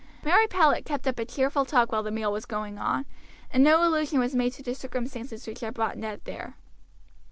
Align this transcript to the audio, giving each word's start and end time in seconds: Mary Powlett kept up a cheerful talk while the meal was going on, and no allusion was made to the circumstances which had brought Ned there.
Mary 0.23 0.47
Powlett 0.47 0.83
kept 0.83 1.05
up 1.07 1.19
a 1.19 1.25
cheerful 1.25 1.63
talk 1.63 1.91
while 1.91 2.01
the 2.01 2.09
meal 2.09 2.31
was 2.31 2.47
going 2.47 2.79
on, 2.79 3.05
and 3.51 3.63
no 3.63 3.87
allusion 3.87 4.17
was 4.17 4.33
made 4.33 4.51
to 4.53 4.63
the 4.63 4.73
circumstances 4.73 5.45
which 5.45 5.59
had 5.59 5.75
brought 5.75 5.95
Ned 5.95 6.21
there. 6.23 6.55